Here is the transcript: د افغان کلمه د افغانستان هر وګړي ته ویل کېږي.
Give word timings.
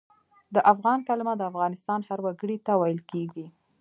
د 0.55 0.57
افغان 0.73 0.99
کلمه 1.07 1.33
د 1.37 1.41
افغانستان 1.51 1.99
هر 2.09 2.19
وګړي 2.25 2.57
ته 2.65 2.71
ویل 2.81 2.99
کېږي. 3.11 3.45